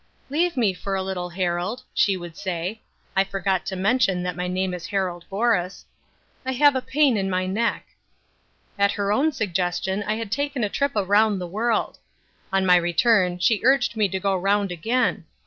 [0.31, 2.81] "Leave me for a little, Harold," she would say
[3.15, 5.85] (I forgot to mention that my name is Harold Borus),
[6.43, 7.85] "I have a pain in my neck."
[8.79, 11.99] At her own suggestion I had taken a trip around the world.
[12.51, 15.25] On my return she urged me to go round again.